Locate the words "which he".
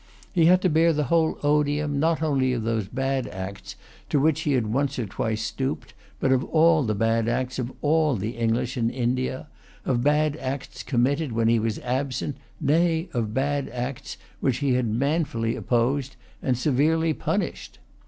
4.19-4.53, 14.39-14.73